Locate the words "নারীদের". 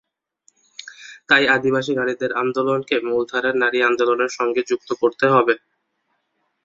1.95-2.31